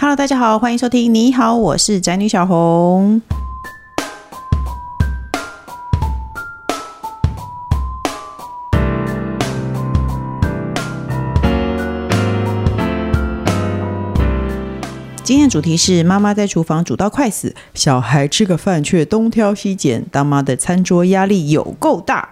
[0.00, 1.12] Hello，大家好，欢迎收听。
[1.12, 3.20] 你好，我是宅女小红。
[15.24, 22.28] 今天的主题是妈妈在厨房煮到快死，小孩吃个饭却东挑西拣，当妈的餐桌压力有够大。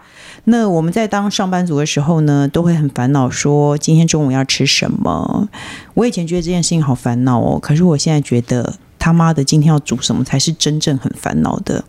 [0.48, 5.48] 那我们在当上班族的时候呢，都会很烦恼，说今天中午要吃什么。
[5.94, 11.84] 我以前觉得这件事情好烦恼哦，可是我现在觉得他妈的今天要煮什么才是真正很烦恼的。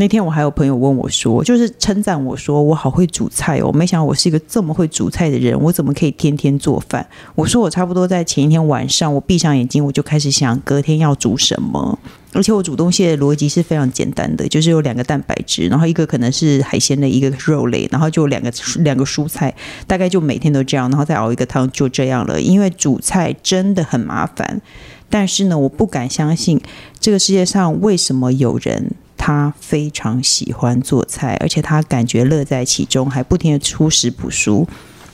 [0.00, 7.06] 那天我还有朋友问我说，就是称赞我说我好会煮菜哦，没想到我是一个这么会煮菜的人，我怎么可以天天做饭？
[7.34, 11.98] 我说我差不多在前一天晚上，我闭上眼睛我就开始想隔天要煮什么，
[12.32, 19.54] 而且我煮东西的逻辑是非常简单的，就是有两个蛋白质，然后一个可能是海鲜的一个肉类，然后就两个两个蔬菜，
[19.86, 22.40] 大概就每天都这样，然后再熬一个汤就这样了。
[22.40, 24.62] 因为煮菜真的很麻烦，
[25.10, 26.58] 但是呢，我不敢相信
[26.98, 28.92] 这个世界上为什么有人。
[29.20, 34.66] 他非常喜欢做菜，而且他感觉乐在其中，还不停的出食谱书。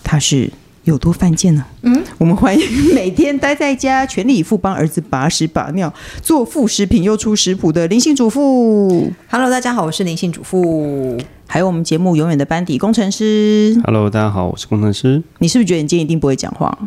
[0.05, 0.49] 他是
[0.85, 1.65] 有多犯贱呢？
[1.83, 9.13] 嗯，我们欢迎每天待在家，全力以赴帮儿子把屎把尿，做副食品又出食谱的灵性主妇。
[9.29, 11.21] Hello，大家好，我是灵性主妇。
[11.49, 13.77] 还有我们节目永远的班底工程师。
[13.85, 15.21] Hello，大家好，我是工程师。
[15.41, 16.79] 你是不是觉得你今天一定不会讲话？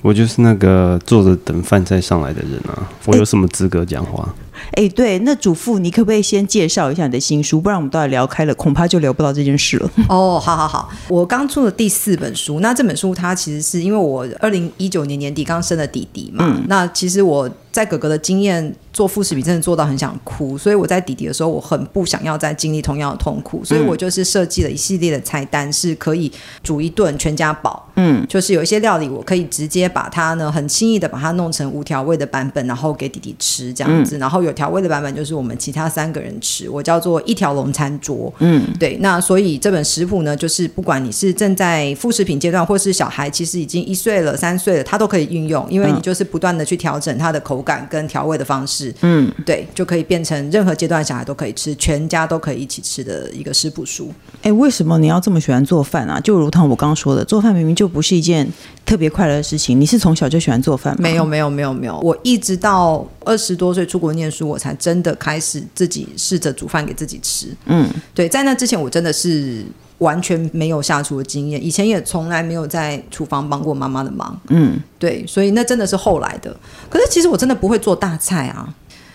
[0.00, 2.90] 我就是那个坐着等饭菜上来的人啊！
[3.04, 4.34] 我有什么资格讲话？
[4.72, 7.60] 哎，对，那主妇，你可不可以先介绍一下你的新书？
[7.60, 9.90] 不然我们都要聊开了，恐怕就聊不到这件事了。
[10.08, 12.60] 哦，好好好，我刚出的第四本书。
[12.60, 16.44] 那这本书它其实是因为我二零一九年年底刚生了弟弟嘛。
[16.46, 16.64] 嗯。
[16.68, 26.30] 那其实我在哥哥的经验做副食品真的做到很想哭，所以我在弟弟的时候我很不想要再经历同样的痛苦，所以我就是设计了一系列的菜单，是可以
[26.62, 27.88] 煮一顿全家饱。
[27.96, 28.26] 嗯。
[28.28, 34.52] 就是有一些料理我可以直接把它呢很轻易的把它弄成无调味的版本，然后给弟弟吃这样子，然后有。
[34.52, 38.32] 调味的版本就是我们其他三个人吃，我叫做一条龙餐桌。
[38.38, 38.96] 嗯，对。
[39.00, 48.94] 那所以这本食谱呢，就是不管你是正在副食品阶段，或是小孩其实已经一岁了、三岁了，他都可以运用，因为你就是不断的去调整它的口感跟调味的方式。
[49.00, 54.12] 嗯，对，就可以变成任何阶段小孩都可以吃，全家都可以一起吃的一个食谱书。
[54.42, 56.20] 哎，为什么你要这么喜欢做饭啊？
[56.20, 58.46] 就如同我刚刚说的，做饭明明就不是一件
[58.84, 59.80] 特别快乐的事情。
[59.80, 60.98] 你是从小就喜欢做饭吗？
[61.00, 61.98] 没有，没有，没有，没有。
[62.00, 64.48] 我一直到二十多岁出国念书。
[64.48, 67.48] 我才真的开始自己试着煮饭给自己吃。
[67.66, 69.64] 嗯，对，在那之前我真的是
[69.98, 74.38] 完全没有下厨的经验，以前也从来没有在厨房帮过妈妈的忙。
[74.48, 76.54] 嗯，对，所以那真的是后来的。
[76.90, 78.74] 可是其实我真的不会做大菜啊。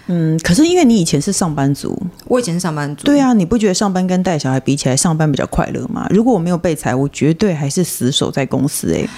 [0.09, 3.03] 嗯，可是因为你以前是上班族，我以前是上班族。
[3.03, 6.07] 对啊，你不觉得上班跟带小孩比起来，上班比较快乐吗？
[6.09, 9.09] 如果我没有被裁，我绝对还是死守在公司欸。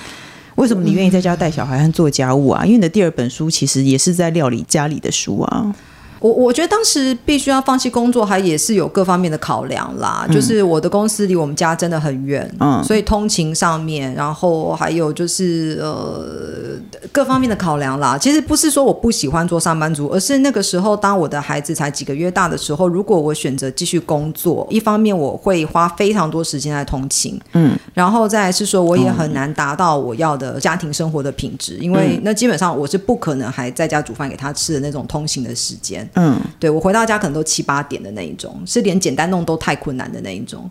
[0.59, 2.65] 为什么你愿意在家带小孩和做家务啊？
[2.65, 5.73] 因为你的第二本书其实也是在料理家里的书啊。
[6.19, 10.25] 我我觉得当时必须要放弃工作，还也是有各方面的考量啦。
[10.27, 16.25] 嗯、就是我的公司离我们家真的很远，嗯，所以通勤上面，然后还有就是呃
[17.11, 18.17] 各方面的考量啦。
[18.17, 36.08] 其实不是说我不喜欢做上班族，而是那个时候当我的孩子才几个月大的时候，如果我选择继续工作，一方面我会花非常多时间来通勤，嗯，然后再来是说我也很难达到我要的家庭生活的品质，因为那基本上我是不可能还在家煮饭给他吃的那种通勤的时间。
[36.15, 40.69] 嗯，对，我回到家可能都七八点的那一种，是连简单弄都太困难的那一种。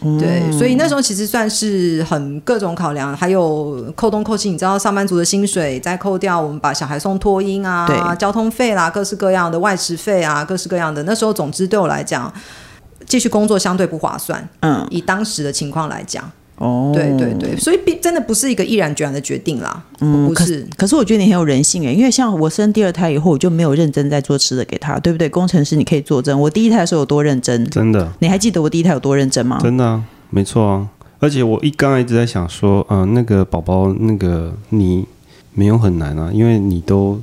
[0.00, 4.48] 嗯、对，所以那时候其实算是很各种考量，还有扣东扣西。
[4.48, 11.02] 你知道，上班族的薪水再扣掉，我们把小孩送托婴啊，交通费啦，各式各样的外食费啊，各式各样的。
[11.02, 12.32] 那时候，总之对我来讲，
[13.06, 14.48] 继续工作相对不划算。
[14.60, 16.30] 嗯，以当时的情况来讲。
[16.58, 19.80] 哦，对对对，所以真的不是一个毅然决然的决定啦。
[20.00, 20.62] 嗯，不是。
[20.62, 25.28] 可，可是我觉得你很有人性诶，因为像我生第二胎以后，我就没有认真在做吃的给他，对不对？
[25.28, 27.64] 工程师，你可以作证，我第一胎的时候有多认真？
[27.70, 28.12] 真的。
[28.18, 29.58] 你还记得我第一胎有多认真吗？
[29.62, 30.88] 真的啊，没错啊。
[31.20, 35.06] 而且我一刚才一直在想说，嗯、呃，那个宝宝，那个你
[35.54, 37.20] 没有很难啊，因为你都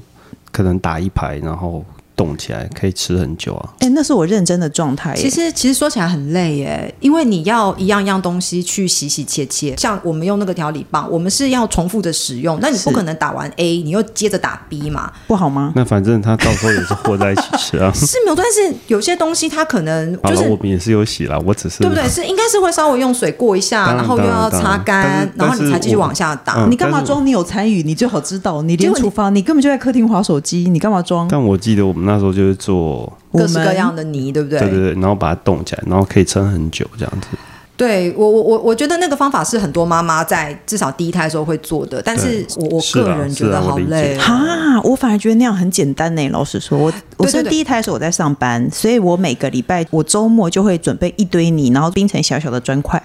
[0.52, 1.84] 可能打一排，然后。
[2.16, 3.70] 动起来可以吃很久啊！
[3.80, 5.16] 哎、欸，那是我认真的状态。
[5.16, 9.76] 其实，其实说起来很累耶，因为你要一样一样东西去洗洗切切。
[9.78, 12.58] 像我们用那个调理棒，我们是要重复的使用。
[12.62, 15.12] 那你不可能打完 A，你又接着打 B 嘛？
[15.28, 15.74] 不好吗？
[15.76, 17.92] 那反正他到时候也是和在一起吃啊。
[17.96, 22.08] 是没有，但是有些东西它可能就是我们也是有洗啦，我只是对不对？
[22.08, 26.64] 是应该是会稍微用水过一下，然，然后又要擦干，然后你才继续往下打。
[26.64, 27.26] 嗯、你干嘛装？
[27.26, 28.62] 你有参与，你最好知道。
[28.62, 31.28] 你连厨房，你根本就在客厅划手机，你干嘛装？
[31.28, 33.12] 但我记得我们那时候就是做。
[33.34, 34.58] 各式各样的泥，对不对？
[34.60, 37.28] 对对对，然后把它冻起来，然后可以撑很久，这样子。
[37.78, 46.30] 对我我我我觉得那个方法是很多妈妈在至少第一胎的时候会做的，但是我我个人觉得好累哈、啊，我反而觉得那样很简单呢。
[46.30, 53.02] 老实说，我我是第一胎的时候我在上班，对对对，所以我每个礼拜我周末就会准备一堆泥，然后冰成小小的砖块，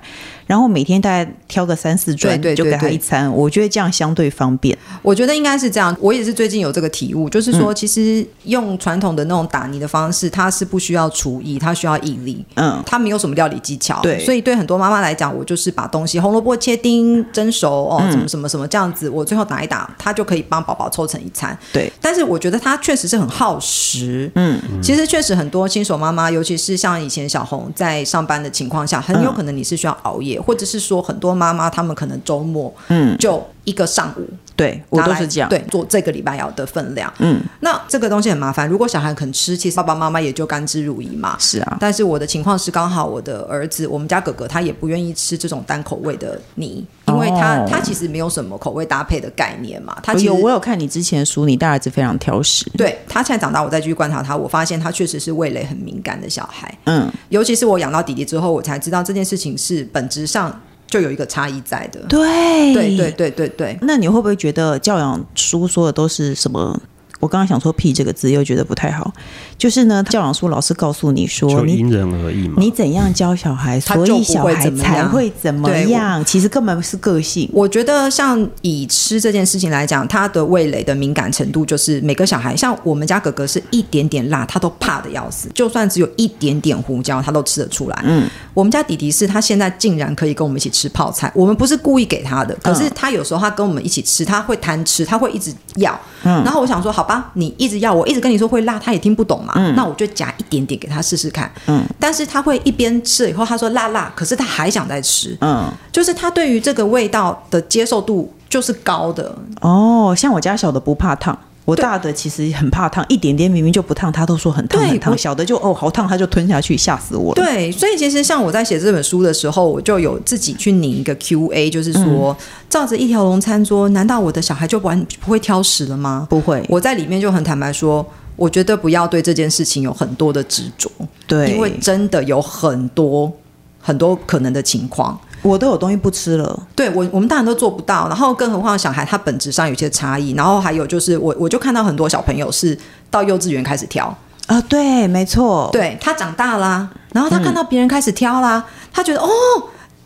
[0.46, 3.28] 然后每天大概挑个三四砖，就给他一餐。
[3.32, 4.78] 我觉得这样相对方便。
[5.02, 5.96] 我觉得应该是这样。
[5.98, 14.59] 我也是最近有这个体悟，就是说，其实用传统的那种打泥的方式，它是不需要厨艺，它需要毅力，嗯，它没有什么料理技巧，对，所以对。
[14.60, 21.58] 很多妈妈来讲，我就是把东西红萝卜切丁蒸熟哦，什么什么什么这样子，我最后打一打，它就可以帮宝宝凑成一餐。
[21.72, 24.30] 对，但是我觉得它确实是很耗时。
[24.34, 33.42] 嗯，其实确实很多新手妈妈，尤其是像以前小红在上班的情况下，很有可能你是需要熬夜，或者是说很多妈妈她们可能周末嗯就。
[33.64, 34.26] 一个上午，
[34.56, 37.12] 对我都是这样，对做这个礼拜要的分量。
[37.18, 38.68] 嗯，那这个东西很麻烦。
[38.68, 41.36] 如果小孩肯吃，其实爸爸妈妈也就甘之如饴嘛。
[41.38, 49.96] 是啊，但是我的情况是，刚好我的儿子，我们家哥哥他也不愿意吃这种单口味的泥，因为他、哦、他其实没有什么口味搭配的概念嘛。
[50.02, 52.64] 他有，我有看你之前书，你大儿子非常挑食。
[52.76, 56.74] 对，他现在长大，我再继续观察他，我发现他确实是味蕾很敏感的小孩。
[56.84, 60.60] 嗯，尤其是我养到弟弟之后，我才知道这件事情是本质上。
[60.90, 63.78] 就有一个差异在的，对，对，对，对，对，对。
[63.80, 66.78] 那你会不会觉得教养书说的都是什么？
[67.20, 69.12] 我刚刚想说“屁”这个字，又觉得不太好。
[69.56, 76.24] 就是呢，教养书老师告诉你说，你因人而异嘛，你怎样教小孩， 所以小孩才会怎么样。
[76.24, 77.48] 其实根本不是个性。
[77.52, 85.48] 我觉得像以吃这件事情来讲，他的味蕾的敏感程度，就是每个小孩，像我们家哥哥是一点点辣，他都怕的要死。
[85.54, 88.02] 就算只有一点点胡椒，他都吃得出来。
[88.04, 95.98] 嗯，我们家弟弟是他现在竟然可以跟我们一起吃泡菜，我们不是故意给他的，可是他有时候他跟我们一起吃，他会贪吃，他会一直要。
[96.22, 99.52] 嗯，然后我想说，好吧，你一直要，我一直跟你说会辣，他也听不懂嘛。
[99.56, 101.50] 嗯，那我就夹一点点给他试试看。
[101.66, 105.36] 嗯，但是他会一边吃了以后，他说辣辣，可是他还想再吃。
[105.40, 109.34] 嗯，就是他对于这个味道的接受度就是高的。
[109.60, 111.36] 哦，像我家小的不怕烫。
[111.70, 115.16] 我大的其实很怕烫，一点点明明就不烫，他都说很烫很烫。
[115.16, 117.34] 小的就哦好烫，他就吞下去，吓死我了。
[117.34, 122.36] 对，所以其实像我在写这本书的时候，我就有自己去拟一个 Q&A，就是说，嗯、
[122.68, 126.26] 照着一条龙餐桌，难道我的小孩就完不会挑食了吗？
[126.28, 126.60] 不会。
[126.68, 130.90] 我在里面就很坦白说，我觉得不要对这件事情有很多的执着，
[131.26, 133.32] 对，因为真的有很多
[133.78, 135.16] 很多可能的情况。
[135.42, 142.78] 我都有东西不吃了，对我我们大人都做不到，然后更何况小孩他本质上有些差异，然后还有就是我我就看到很多小朋友是
[143.10, 144.16] 到幼稚园开始挑啊、
[144.56, 149.28] 呃，对，没错，对他长大啦，然后他看到别人开始挑啦，嗯、他觉得哦。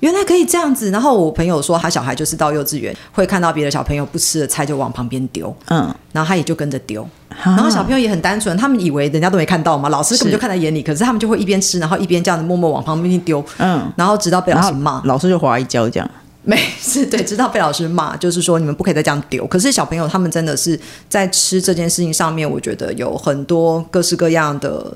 [0.05, 7.09] 原来可以这样子，然后我朋友说他小孩就是到幼稚园会看到别的小朋友不吃的菜就往旁边丢，嗯，然后他也就跟着丢，
[7.43, 16.11] 然后小朋友也很单纯，他们以为人家都没看到嘛，老师根本就看在眼里，可是他们就会一边吃，然后一边这样子默默往旁边一丢，嗯，然后直到被老师骂，老师就滑一跤这样，
[16.43, 19.47] 没事，对，直到被老师骂，就是说你们不可以再这样丢。
[19.47, 20.79] 可是小朋友他们真的是
[21.09, 24.95] 在吃这件事情上面，我觉得有很多各式各样的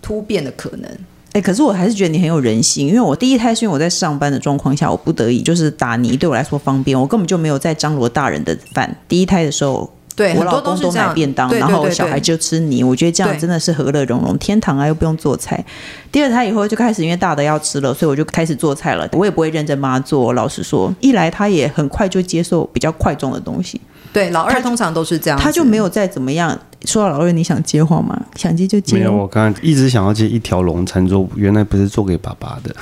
[0.00, 0.90] 突变的可能。
[1.34, 8.94] 哎、欸，可是我还是觉得你很有人性，因为我第一胎是因为我在上班的状况下，我不得已就是打泥对我来说方便，我根本就没有在张罗大人的饭。
[9.08, 15.64] 第一胎的时候，对，我老公都买便当，然后小孩就吃泥，我觉得这样真的是和乐融融，天堂啊，又不用做菜。
[16.12, 19.08] 第二胎以后就开始因为大的要吃了，所以我就开始做菜了。
[19.12, 23.80] 我也不会认真帮他做，老实说，一来他也很快就接受比较快重的东西。
[24.12, 26.60] 对，老二通常都是这样，他就没有再怎么样。
[26.86, 28.20] 说到老魏，你想接话吗？
[28.36, 28.96] 想接就接。
[28.96, 32.74] 没有，我刚刚一直想要接一条龙餐桌，原来不是做给爸爸的。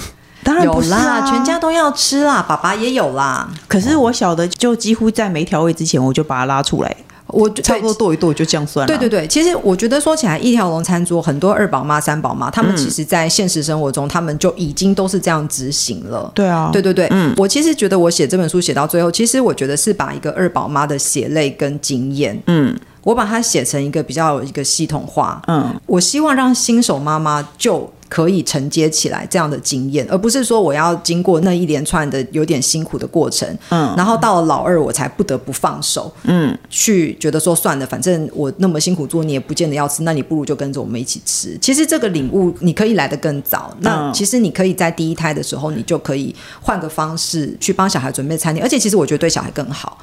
[0.43, 3.49] 当然不是啊，全家都要吃啦，爸爸也有啦。
[3.69, 6.97] 可是我小的就几乎在没调味之前，我就把它拉出来。
[7.33, 8.89] 我差不多剁一剁就这样算了。
[8.89, 16.33] 对对对，其实我觉得说起来，一条龙餐桌很多二宝妈、三宝妈，他们其实在现实生活中，他们就已经都是这样执行了。
[16.35, 27.91] 对啊，对对对，嗯，我其实觉得我写这本书写到最后，其实我觉得是把一个二宝妈的血泪跟经验，嗯，我把它写成一个比较有一个系统化，嗯，我希望让新手妈妈就。
[28.11, 41.57] 可以承接起来这样的经验，而不是说我要经过那一连串的有点辛苦的过程，嗯，然后到了老二我才不得不放手，嗯，去觉得说算了，反正我那么辛苦做，你也不见得要吃，那你不如就跟着我们一起吃。
[41.61, 49.97] 其实这个领悟你可以来得更早，那其实你可以在第一胎的时候，你就可以换个方式去帮小孩准备餐点，而且其实我觉得对小孩更好。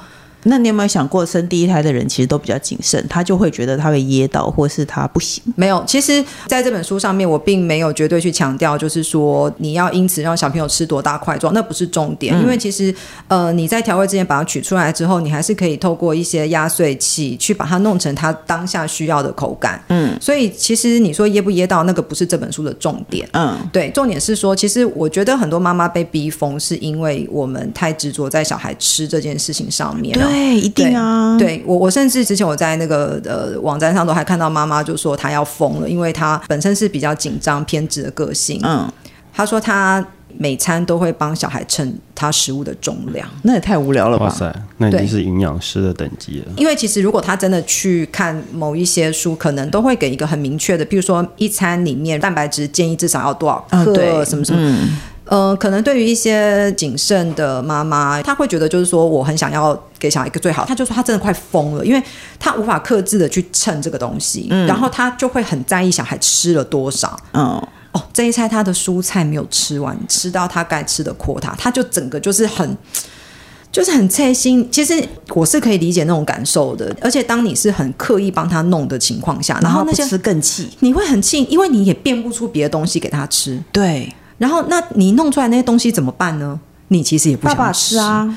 [0.44, 5.42] 那你有没有想过，生第一胎的人其实都比较谨慎，他就会觉得他会噎到，或是他不行？
[5.56, 12.34] 没有，其实在这本书上面，我并没有绝对去强调，就是说你要因此让小朋友吃多大块状，那不是重点。
[12.34, 12.94] 嗯、因为其实，
[13.26, 19.82] 呃，你在调味之前把它取出来之后，你还是可以透过一些压碎器去把它弄成它当下需要的口感。
[19.88, 23.28] 嗯，所以其实你说噎不噎到，那个不是这本书的重点。
[23.32, 30.16] 嗯，对，重点是说，其实我觉得很多妈妈被逼疯，是因为我们太执着在小孩吃这件事情上面。
[30.28, 31.36] 对，一定啊。
[31.38, 38.60] 对我，我甚至之前我在那个呃网站上都还看到妈妈就说她要疯了，因为她本身是比较紧张偏执的个性。
[38.64, 38.90] 嗯，
[39.32, 40.04] 她说她
[40.36, 44.26] 每餐都会帮小孩称他食物的重量，那也太无聊了吧？
[44.26, 46.52] 哇塞，那已经是营养师的等级了。
[46.56, 54.58] 因为其实如果他真的去看某一些书，可能都会给一个很明确的，譬如说一餐里面蛋白质建议至少要多少克，嗯、什么什么。
[54.60, 62.02] 嗯呃，可能对于一些谨慎的妈妈，她会觉得就是说，我很想要给小孩一个最好，她就说她真的快疯了，因为
[62.38, 67.14] 她无法克制的去称这个东西，嗯、然后她就会很在意小孩吃了多少。
[67.34, 72.76] 嗯，哦，这一餐他的蔬菜没有吃完，吃到他该吃的 quota，他就整个就是很，
[73.70, 74.66] 就是很贴心。
[74.70, 83.62] 其实我是可以理解那种感受的，而且当你是很刻意帮他弄的情况下，然后那些吃更气，你会很气，因为你也变不出别的东西给他吃。
[83.70, 84.10] 对。
[84.38, 86.58] 然后，那你弄出来那些东西怎么办呢？
[86.88, 88.36] 你其实也不想吃，爸爸吃啊。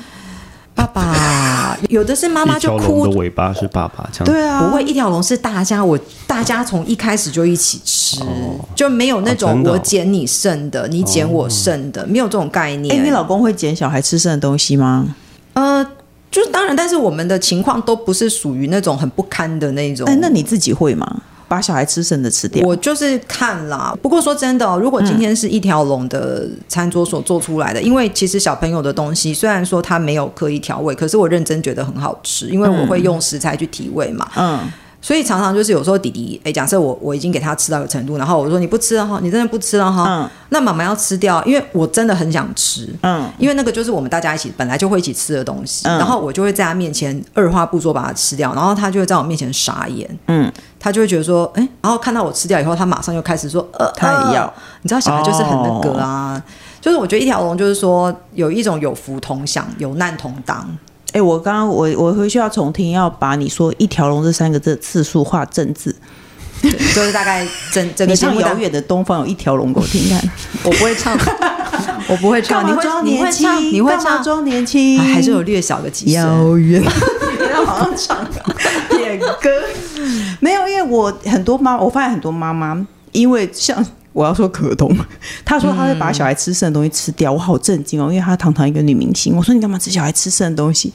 [0.74, 12.96] 爸爸 有的是妈妈就哭，的尾巴是爸爸，对啊，不会一条龙是大家，我大家从一开始就一起吃，哦、就没有那种我捡你剩的，哦、你捡我剩的，哦、没有这种概念。
[12.96, 15.14] 哎，你老公会捡小孩吃剩的东西吗？
[15.52, 15.84] 呃，
[16.30, 20.06] 就是当然，但是我们的情况都不是属于那种很不堪的那种。
[20.08, 21.22] 哎，那你自己会吗？
[21.52, 23.94] 把小孩吃剩的吃掉，我就是看啦。
[24.00, 34.26] 不过说真的哦，如果今天是一条龙的餐桌所做出来的，嗯、因为其实小朋友的东西虽然说他没有刻意调味，可是我认真觉得很好吃，因为我会用食材去提味嘛。
[34.34, 34.60] 嗯。
[35.04, 50.52] 所以常常就是有时候弟弟，哎，假设我我已经给他吃到一个程度，然后我说你不吃了哈，你真的不吃了哈，嗯、那妈妈要吃掉，因为我真的很想吃，嗯，因为那个就是我们大家一起本来就会一起吃的东西，嗯、然后我就会在他面前二话不说把它吃掉，然后他就会在我面前傻眼，嗯，
[50.84, 56.42] 他就会觉得说，哎，然后看到我吃掉以后，他马上又开始说，呃，他也要，你知道小孩就是很那个啊，哦、
[56.80, 60.68] 就是我觉得一条龙就是说有一种有福同享，有难同当。
[61.12, 65.94] 哎，我刚刚我我回去要重听，要把你说一条龙这三个字次数化正字，
[66.62, 70.20] 就是大概整整个像遥远的东方有一条龙给我听看，
[70.64, 71.16] 我不会唱，
[72.08, 76.82] 我不会唱，你会装年轻，你会唱装年轻，还是有略小的几声，遥远，
[77.52, 78.26] 要好好唱
[78.90, 79.50] 点歌，
[80.42, 83.84] 没有，因为我很多妈，我发现很多妈妈，因为像。
[84.14, 84.94] 我要说可彤，
[85.42, 89.34] 她说她会把小孩吃剩的东西吃掉，嗯、我好震惊哦，因为她堂堂一个女明星。
[89.34, 90.92] 我说你干嘛吃小孩吃剩的东西？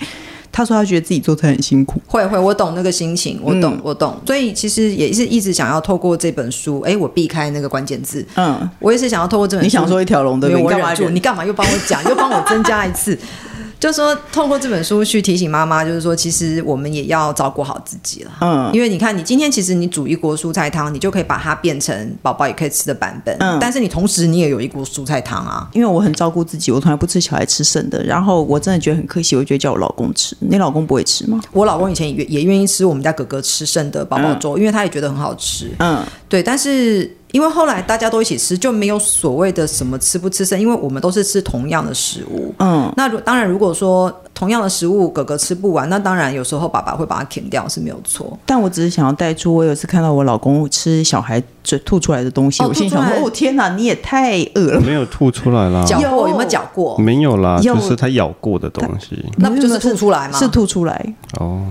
[0.52, 2.00] 她说她觉得自己做菜很辛苦。
[2.06, 4.16] 会会，我懂那个心情，我懂、嗯、我懂。
[4.24, 8.24] 所以其实也是一直想要透过这本书，哎，我避开那个关键字。
[8.36, 9.66] 嗯，我也是想要透过这本书。
[9.66, 10.94] 你想说一条龙的，你干嘛？
[11.10, 13.18] 你干嘛又帮我讲，又帮我增加一次？
[13.80, 18.32] 就是说，透过这本书去提醒妈妈，就是说，其实我们也要照顾好自己了。
[18.42, 23.36] 嗯，因为你看，你今天其实你煮一锅蔬菜汤，你就可以把它变成宝宝也可以吃的版本。
[23.40, 25.70] 嗯，但是你同时你也有一锅蔬菜汤啊。
[25.74, 28.04] 因为我很照顾自己，我从来不吃小孩吃剩的。
[28.04, 30.36] 然后我真的觉得很可惜，我觉得叫我老公吃。
[30.40, 31.42] 你老公不会吃吗？
[31.52, 35.72] 我老公以前也也愿意吃我们家哥哥吃剩的宝宝粥，嗯，因为他也觉得很好吃。
[35.80, 37.17] 嗯，对，但是。
[37.32, 42.54] 因为后来大家都一起吃，就没有所谓的什么吃不吃剩，因为我们都是吃同样的食物。
[42.60, 48.38] 嗯，那如当然，如果说同样的食物哥哥吃不完，那当然有时候爸爸会把它啃掉是没有错。
[48.46, 56.96] 但我只是想要带出，我有一次看到我老公吃小孩嘴吐出来的东西，哦、我心想说：“哦天哪，你也太饿了！”没有吐出来啦，嚼过有没有嚼过？
[57.00, 60.38] 没有啦，就是他咬过的东西，那不就是吐出来吗？
[60.38, 61.64] 是吐出来哦。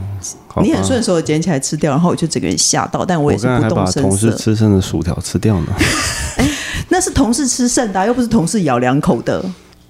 [0.60, 4.00] 你很顺手的捡起来吃掉，然后我就整个人吓到，但我也是不动声色。
[4.02, 5.66] 同事吃剩的薯条吃掉呢。
[6.36, 6.50] 哎，
[6.88, 9.44] 那是同事吃剩的，啊，又不是同事咬两口的。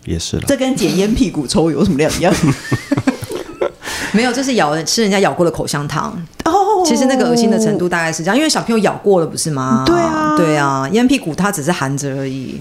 [0.07, 2.33] 也是了，这跟捡烟屁股抽有什么两样？
[4.13, 6.17] 没有，这是咬吃人家咬过的口香糖。
[6.45, 6.53] 哦，
[6.87, 9.85] 其实那个恶心的程度大概是这样，因为小朋友咬过了，不是吗？
[9.87, 12.59] 对啊，对啊，烟屁股它只是含着而已。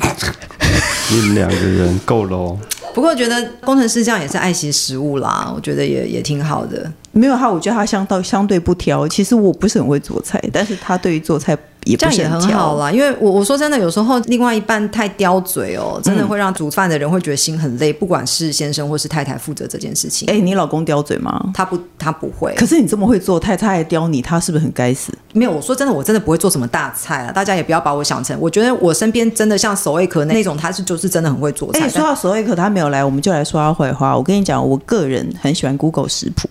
[1.11, 2.57] 你们两个人够了哦。
[2.93, 6.91] 不过觉得工程师这样也是爱惜食物啦，我觉得也也挺好的。
[7.11, 9.07] 没有他，我觉得他相到相对不挑。
[9.07, 11.57] 其实我不是很会做菜，但是他对于做菜。
[11.85, 20.27] 也这样也很好啦，因为我我说真的，有时候另外一半太刁嘴哦，真的会让煮饭的人会觉得心很累，不管是先生或是太太负责这件事情。
[20.27, 21.51] 哎，你老公刁嘴吗？
[21.53, 22.53] 他不，他不会。
[22.55, 25.13] 可是你这么会做，太太还刁你，他是不是很该死？
[25.33, 27.31] 没有，我说真的，我真的不会做什么大菜啊。
[27.31, 31.81] 大家也不要把我想成，我觉得我身边真的像守卫壳那种，他是就是真的很会做菜。
[31.81, 34.17] 哎，说到守卫壳，他没有来，我们就来说他坏话。
[34.17, 36.49] 我跟你讲，我个人很喜欢 Google 食谱。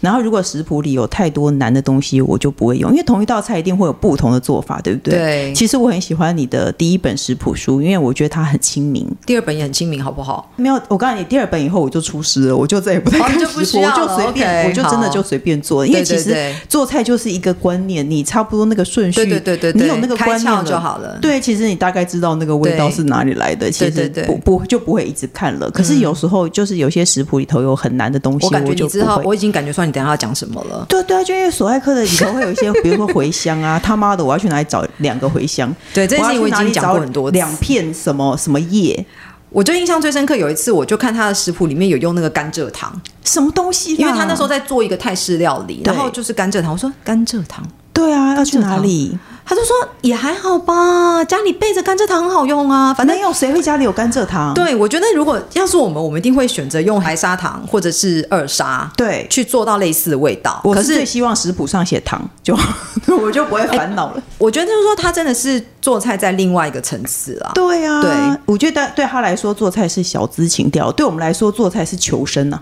[0.00, 5.14] 然后如果食谱里有太多难的东西，我就不会用，因为同一道菜一定会有不同的做法，对不对？
[5.14, 5.52] 对。
[5.54, 9.06] 其实我很喜欢你的第一本食谱书，因为我觉得它很亲民。
[9.24, 10.50] 第二本也很亲民，好不好？
[10.56, 15.86] 没有，我告诉你，第二本以后我就出师了，我就再也不太看食谱，我就随便，我就真的就随便做。
[15.86, 21.18] 因为其实做菜就是一个观念，你差不多那个顺序，对对对对，你有那个观念就好了。
[21.20, 25.70] 对，其实你大概知道那个味道是哪里来的，其实不不就不会一直看了。
[25.70, 30.84] 可是有时候就是有些食谱里头有很难的东西，我感觉你知道，我已经感觉出来你等下要讲什么了。
[30.88, 35.74] 对对啊，就因为索爱克的里头会有一些，比如说茴香啊， 他妈的，我要去哪里找两个茴香？
[35.94, 37.30] 对，这件事情我已经讲过很多。
[37.30, 39.04] 两片什么什么叶？
[39.50, 42.92] 我就印象最深刻，有一次我就看他的食谱里面有用那个甘蔗糖，
[43.24, 43.94] 什么东西？
[43.94, 46.72] 因为他那时候在做一个泰式料理，然后就是甘蔗糖。
[46.72, 49.16] 我说甘蔗糖，对啊，要去哪里？
[49.48, 52.92] 他就说也还好吧，家里备着甘蔗糖很好用啊。
[52.92, 54.52] 反正有谁会家里有甘蔗糖？
[54.54, 60.60] 对，我觉得如果要是我们，我们一定会选择用白砂糖或者是二砂，对，去做到类似的味道。
[60.64, 62.58] 我是最希望食谱上写糖，就
[63.22, 64.16] 我就不会烦恼了。
[64.16, 67.52] 欸，我觉得就是说，他真的是做菜在另外一个层次啊。
[67.54, 68.10] 对啊，对，
[68.46, 72.60] 我觉得对他来说做菜是小资情调，对我们来说做菜是求生啊。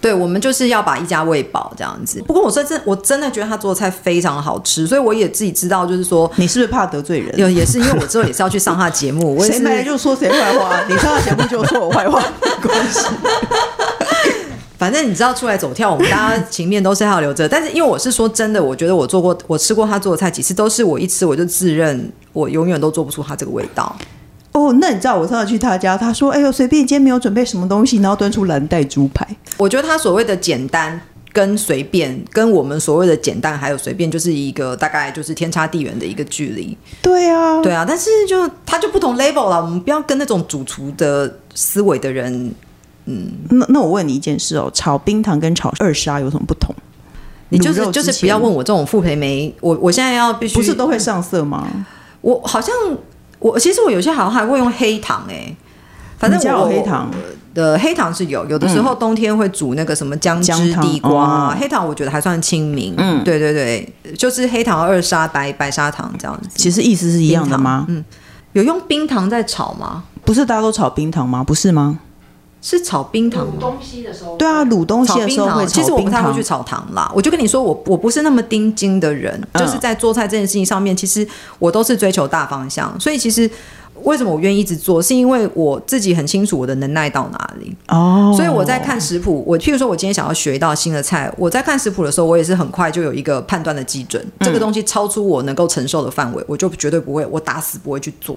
[0.00, 2.22] 对，我们就是要把一家喂饱这样子。
[2.26, 7.36] 不过我说真，我真的觉得他做的菜非常好吃，所以我也自己知道，就是说你是不是怕得罪人？
[7.38, 13.00] 有也是因为我之后也是要去上他的节目， 我谁没就说谁坏话，你上他节目就说我坏话，没关系。
[14.78, 17.48] 反正你知道出来走跳，我们大家情面都是要留着。
[17.48, 23.96] 但是因为我是说真的，我觉得我做过，我吃过他做的菜几次，都是我一吃我就自认我永远都做不出他这个味道。
[24.58, 29.26] 哦，那你知道我上次去他家，他说：“哎呦，随便，今天没有准备什么东西，然后端出蓝带猪排。
[29.56, 31.00] ”我觉得他所谓的简单
[31.32, 36.76] 跟随便，跟我们所谓的简单还有随便，就是一个大概就是天差地远的一个距离。
[37.00, 39.62] 对啊，对啊，但是就他就不同 level 了。
[39.62, 42.52] 我们不要跟那种主厨的思维的人，
[43.04, 46.74] 嗯，那那我问你一件事哦，炒冰糖跟炒二沙有什么不同？
[47.50, 51.66] 你就是就是不要问我这种傅培梅，我我现在要必须不是都会上色吗？
[52.22, 52.74] 我好像。
[53.38, 55.56] 我其实我有些好像还会用黑糖哎、欸，
[56.18, 57.10] 反正我有黑糖
[57.54, 62.94] 的黑糖是有，有的时候冬天会煮那个什么姜汁地瓜，黑糖我觉得还算清明。
[62.96, 66.48] 嗯，对对对，就是黑糖二砂白白砂糖这样子。
[66.54, 67.86] 其实意思是一样的吗？
[67.88, 68.04] 嗯，
[68.52, 70.04] 有用冰糖在炒吗？
[70.24, 71.42] 不是大家都炒冰糖吗？
[71.42, 71.98] 不是吗？
[72.60, 75.68] 是炒冰糖卤东西的时候，对啊，卤东西的时候会炒冰糖。
[75.68, 77.10] 其实我不太会去炒糖啦。
[77.14, 81.26] 我就跟你说，我我不是那么盯精的人，嗯，就是在做菜这件事情上面，其实
[81.58, 82.98] 我都是追求大方向。
[82.98, 83.48] 所以其实
[84.02, 87.74] 为什么我愿意一直做，是因为我自己很清楚我的能耐到哪里。
[87.88, 94.24] 哦，所以我在看食谱，我譬如说我今天想要学一道新的菜，我在看食谱的时候，我也是很快就有一个判断的基准。
[94.40, 98.36] 这个东西超出我能够承受的范围，我就绝对不会，我打死不会去做。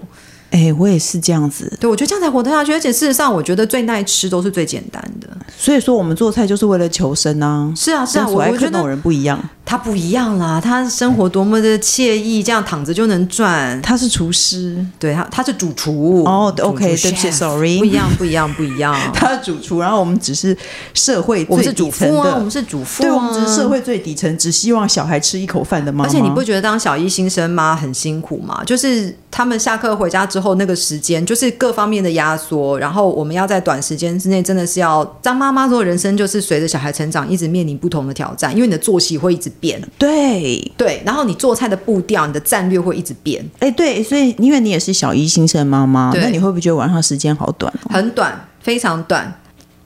[0.52, 1.72] 哎、欸，我也是这样子。
[1.80, 2.74] 对，我觉得这样才活得下去。
[2.74, 5.28] 而且事实上，我觉得最耐吃都是最简单的。
[5.58, 7.72] 所以说，我们做菜就是为了求生啊。
[7.76, 9.42] 是啊，是啊，我觉得人不一样。
[9.64, 13.82] 他不一样啦，他生活多么的惬意，这样躺着就能赚。
[13.82, 16.26] 他是厨师，对他，他是主厨。
[16.26, 18.94] 哦，OK，对不起，Sorry，不一样，不一样，不一样。
[19.16, 20.58] 他是主厨，然后我们只是
[20.94, 26.10] 社会最底层的，我们是主妇啊，我们是主妇啊，对，我们只是社会最底层，只希望小孩吃一口饭的妈妈。
[26.10, 28.62] 而且你不觉得当小一新生妈很辛苦吗？
[28.66, 31.12] 就是他们下课回家之后那个时间。
[31.26, 47.72] 就是各方面的压缩，然后我们要在短时间之内，真的是要张妈妈说，人生就是随着小孩成长，一直面临不同的挑战，因为你的作息会一直变，对对，然后你做菜的步调、你的战略会一直变，哎，对，所以因为你也是小一新生妈妈，那你会不会觉得晚上时间好短？
[47.90, 49.34] 很短，非常短。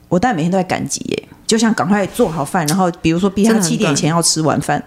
[0.08, 4.82] 我大概每天都在赶集耶，就想赶快做好饭，然后比如说逼他七点前要吃完饭，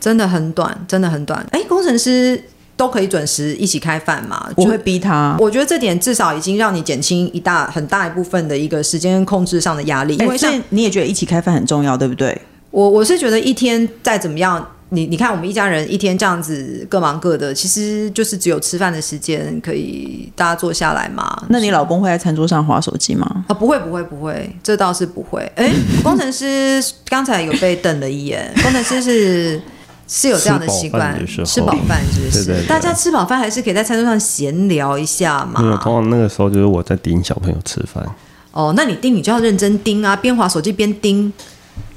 [0.00, 1.46] 真的很短，真的很短。
[1.50, 2.42] 哎，工程师。
[2.76, 4.50] 都可以准时一起开饭嘛？
[4.56, 5.36] 我会逼他。
[5.38, 10.16] 我觉得这点至少已经让你减轻一大很大一部分的一个时间控制上的压力。
[10.16, 12.36] 因为像你也觉得一起开饭很重要，对不对？
[12.70, 21.44] 我我是觉得一天再怎么样，你你看我们一家人一天这样子各忙各的，其实就是只有吃饭的时间可以大家坐下来嘛。
[21.48, 23.44] 那你老公会在餐桌上划手机吗？
[23.46, 25.40] 啊，不会不会不会，这倒是不会。
[25.54, 25.70] 哎，
[26.02, 29.62] 工程师 刚才有被瞪了一眼，工程师是。
[30.06, 32.44] 是有这样的习惯，吃饱饭是不是？
[32.44, 35.60] 对对对，大家吃饱饭还是可以在餐桌上闲聊一下嘛。
[35.82, 38.04] 通常那个时候就是我在盯小朋友吃饭。
[38.52, 41.32] 哦，那你盯你就要认真盯啊，边滑手机边盯。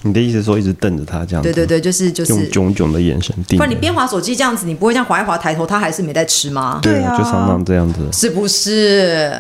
[0.04, 1.52] 你的意思是说一直瞪着他这样子？
[1.52, 3.58] 对对对，就是就是用炯炯的眼神盯。
[3.58, 6.80] 不然你边滑手机这样子，你不会这样滑一滑抬头，他还是没在吃吗？
[6.82, 9.40] 对啊，就常常这样子，是不是？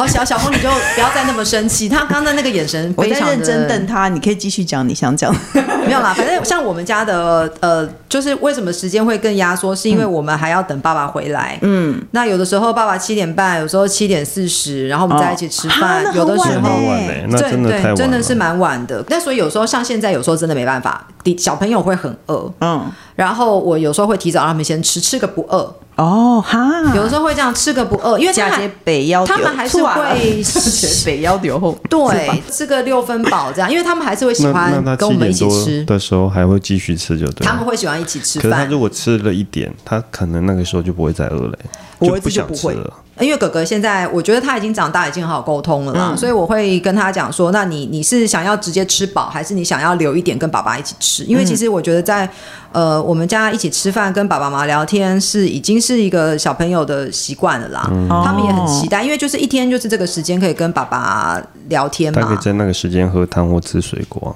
[0.00, 1.86] 好，小小红，你就不要再那么生气。
[1.86, 5.30] 他刚才那个眼神非常我在认真瞪他，你可以继续讲你想讲。
[5.84, 11.58] 没有啦，反正像我们家的呃，就是为什么时间会更压缩，是因为我们还要等爸爸回来。
[11.60, 16.02] 嗯，那有的时候爸爸七点半，有时候七点四十，然后我们在一起吃饭。
[16.06, 19.04] 哦、有的时候，欸、那真的太晚了，真的是蛮晚的。
[19.08, 22.50] 那所以有时候像现在，有时候真的没办法，小朋友会很饿。
[22.60, 25.74] 嗯，然后我有时候会提早让他们先吃，吃个不饿。
[26.00, 30.42] 哦哈，有的时候会这样吃个不饿，因为他们北腰，他们还是会
[31.04, 37.46] 北腰流后，对，吃个六分饱这样，因为他们还是会喜欢跟我们一起吃的时候还会继续吃，就对。
[37.46, 38.50] 他们会喜欢一起吃饭。
[38.50, 41.58] 可是他如果吃了一点，他可能那个时候就不会再饿了，
[42.00, 42.90] 就不想吃了。
[43.20, 51.24] 因为哥哥现在，我觉得他已经长大，已经很好沟通了啦，嗯、所以我会跟他讲说：那你你是想要直接吃饱，还是你想要留一点跟爸爸一起吃？
[51.24, 52.28] 因为其实我觉得在
[52.72, 57.88] 呃我们家一起吃饭，跟爸爸妈妈聊天，是已经是一个小朋友的习惯了啦。
[57.92, 62.22] 嗯、他们也很期待，因为就是一天就是这个时间可以跟爸爸聊天嘛。
[62.22, 64.34] 他可以在那个时间喝汤或吃水果。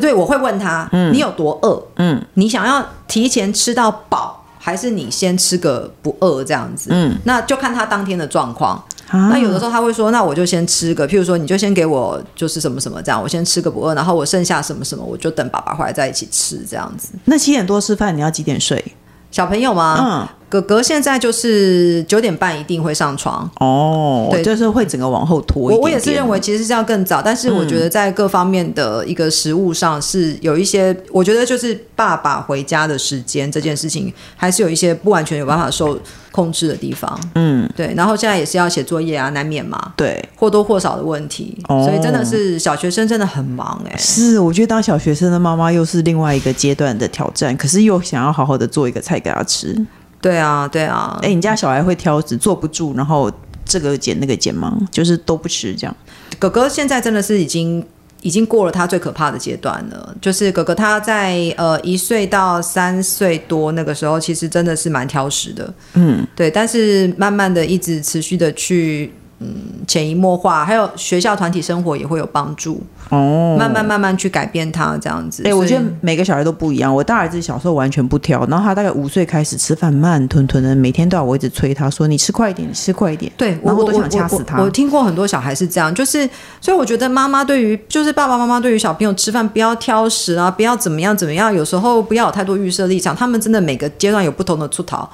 [0.00, 1.82] 对，我会问他：嗯、你有多饿？
[1.96, 4.44] 嗯，你想要提前吃到饱？
[4.66, 8.74] 还是你先吃个不饿这样子，嗯，那就看他当天的状况。
[9.06, 17.10] 啊、那有的时候他会说，那我就先吃个，譬如说，你就先给我就是什么什么这样，我先吃个不饿，然后我剩下什么什么，我就等爸爸回来再一起吃这样子。
[17.26, 18.84] 那七点多吃饭，你要几点睡？
[19.30, 19.96] 小朋友吗？
[20.00, 20.28] 嗯。
[20.48, 25.80] 哥哥现在就是九点半一定会上床哦，对，就是会整个往后拖一点点。
[25.80, 35.98] 我我也是认为其实是要更早，但是我觉得在各方面的一个食物上是有一些，嗯、我觉得就是爸爸回家的时间这件事情还是有一些不完全有办法受
[36.30, 37.18] 控制的地方。
[37.34, 37.92] 嗯，对。
[37.96, 41.58] 然后现在也是要写作业啊，难免嘛，对，或多或少的问题。
[41.68, 43.98] 哦、所以真的是小学生真的很忙哎、欸。
[43.98, 49.74] 是，我觉得当小学生的妈妈又是另外一个阶段的挑战，可是又想要好好的做一个菜给他吃。
[50.20, 53.30] 对啊，对啊，哎，你家小孩会挑食，坐不住，然后
[53.64, 54.76] 这个减那个减吗？
[54.90, 55.96] 就是都不吃这样。
[56.38, 57.84] 哥哥现在真的是已经
[58.22, 69.12] 已经过了他最可怕的阶段了，就是哥哥他在呃一岁到三岁多那个时候，其实真的是蛮挑食的，嗯，对，但是慢慢的一直持续的去。
[69.38, 69.54] 嗯，
[69.86, 73.54] 潜移默化，还有学校团体生活也会有帮助哦。
[73.58, 75.42] 慢慢慢慢去改变他这样子。
[75.42, 76.94] 哎、欸，我觉得每个小孩都不一样。
[76.94, 84.56] 我大儿子小时候完全不挑，然后他大概五岁开始吃饭慢吞吞的，每天都要我一直催他说：“你吃快一点，你吃快一点。”对，然后我都想掐死他。
[84.56, 86.26] 我，我，我，我听过很多小孩是这样，就是
[86.58, 93.14] 所以我觉得妈妈对于就是爸爸妈妈对于小朋友吃饭不要挑食啊，不要怎么样怎么样，有时候不要有太多预设立场。
[93.14, 95.06] 他们真的每个阶段有不同的出逃。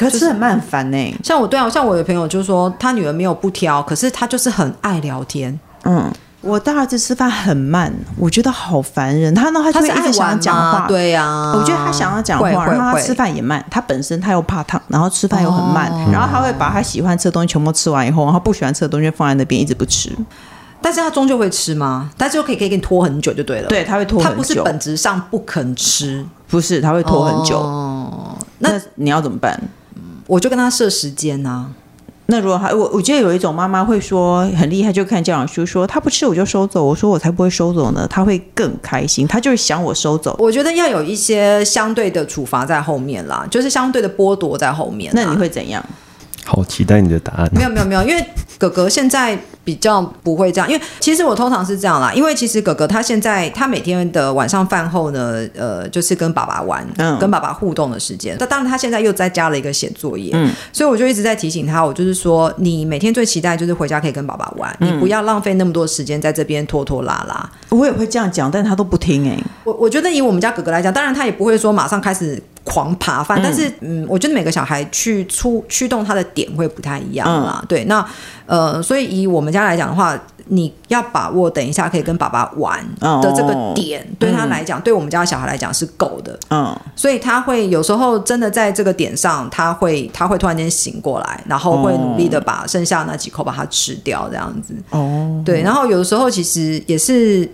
[0.00, 5.58] 可是很慢烦呢、欸，像我对啊，像我的朋友就说，他女儿没有不挑，可是他就是很爱聊天。
[5.84, 6.10] 嗯，
[6.40, 9.34] 我大儿子吃饭很慢，我觉得好烦人。
[9.34, 11.54] 他呢，他就会一直想要讲话，对呀、啊。
[11.54, 13.64] 我觉得他想要讲话，然后他吃饭也慢。
[13.70, 20.10] 他本身他又怕烫，然后吃饭又很慢，哦、然后他会把他喜欢吃的东西全部吃完以后，然后不喜欢吃的东西放在那边一直不吃。
[20.82, 22.10] 但是他终究会吃吗？
[22.16, 23.68] 但是又可以可以给你拖很久就对了。
[23.68, 24.30] 对，他会拖很久。
[24.30, 27.58] 他不是本质上不肯吃，不是他会拖很久。
[27.58, 29.60] 哦，那，那你要怎么办？
[30.30, 31.70] 我就跟他设时间呐、啊。
[32.26, 36.84] 那如果还我，我觉得有一种妈妈会说很厉害，就看教养书说他不吃我就收走。
[36.84, 39.26] 我说我才不会收走呢，他会更开心。
[39.26, 40.36] 他就是想我收走。
[40.38, 45.10] 我觉得要有一些相对的处罚在后面啦，就是相对的剥夺在后面。
[45.12, 45.84] 那你会怎样？
[46.44, 47.50] 好期待你的答案。
[47.52, 48.24] 没有没有没有，因为
[48.60, 52.12] 哥哥现在比较不会这样，因为其实我通常是这样啦。
[52.12, 58.36] 因为其实哥哥他现在他每天的晚上饭后呢，呃，就是跟爸爸玩，嗯，跟爸爸互动的时间。
[58.38, 67.50] 那当然他现在又再加了一个写作业，嗯，所以我就一直在提醒他，我就是说，你每天最期待就是回家可以跟爸爸玩，嗯，你不要浪费那么多时间在这边拖拖拉拉。
[67.70, 69.44] 我也会这样讲，但他都不听哎、欸。
[69.64, 72.42] 我我觉得以我们家哥哥来讲，当然他也不会说马上开始。
[72.62, 77.58] 狂爬饭，但是嗯，我觉得每个小孩去出驱动他的点会不太一样啦。
[77.62, 78.06] 嗯、对，那
[78.50, 82.84] 呃，所以以我们家来讲的话，你要把握等一下可以跟爸爸玩
[83.22, 86.36] 的这个点，哦、对他来讲，嗯、对我们家小孩来讲是够的。
[86.50, 94.74] 嗯，所以他会有时候真的在这个点上，他会他会突然间醒过来，然后会努力的把剩下那几口把它吃掉，这样子。
[94.90, 97.48] 哦，对，然后有的时候其实也是。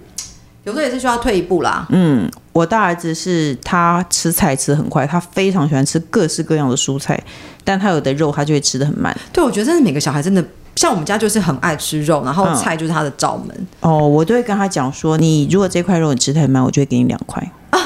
[0.64, 1.86] 有时候也是需要退一步啦。
[1.90, 7.16] 嗯，我大儿子是他吃菜吃很快，他非常喜欢吃各式各样的蔬菜，
[7.62, 9.16] 但他有的肉他就会吃的很慢。
[9.32, 10.44] 对，我觉得真的每个小孩真的
[10.76, 13.56] 像我们家就是很爱吃肉，然后菜就是他的罩门。
[13.80, 17.80] 嗯、哦，我都会跟他讲说，你如果这块肉你吃太慢，我就会给你两块啊。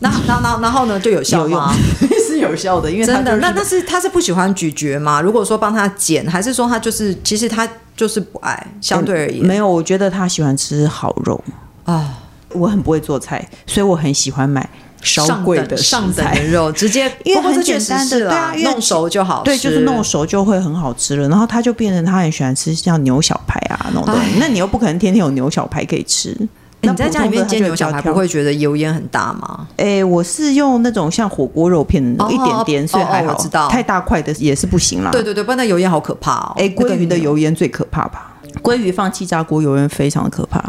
[0.00, 1.60] 那那那然后呢就有效用
[2.26, 3.36] 是有效的，因为真的。
[3.36, 5.20] 那那是他是不喜欢咀嚼吗？
[5.20, 8.66] 如果说帮他剪，还是说他就是其实他就是不爱？
[8.80, 11.42] 相对而言，嗯、没有，我觉得他喜欢吃好肉
[11.84, 12.22] 啊。
[12.52, 14.66] 我很不会做菜，所以我很喜欢买
[15.06, 21.28] 稍贵的上等的肉，直接 因为很简单的，对啊，弄熟就好，对，就是弄熟就会很好吃了。
[21.28, 26.36] 然后他就变成他很喜欢吃像牛小排啊那种东西，那你又不可能天天有牛小排可以吃。
[26.82, 29.66] 你在家里面煎牛小排不会觉得油烟很大吗？
[29.76, 33.32] 哎，我是用那种像火锅肉片的一点点，所以还好。
[33.32, 35.10] 我知道，太大块的也是不行啦。
[35.10, 36.52] 对对对，不然那油烟好可怕哦。
[36.56, 38.34] 哎，鲑鱼的油烟最可怕吧？
[38.62, 40.62] 鲑鱼放气炸锅油烟非常的可怕。